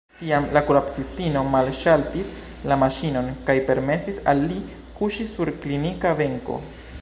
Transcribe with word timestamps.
Tiam 0.19 0.45
la 0.57 0.61
kuracistino 0.69 1.43
malŝaltis 1.55 2.31
la 2.71 2.77
maŝinon, 2.85 3.29
kaj 3.51 3.57
permesis 3.69 4.21
al 4.33 4.43
li 4.53 4.59
kuŝi 5.01 5.29
sur 5.35 5.53
klinika 5.67 6.17
benko. 6.23 6.59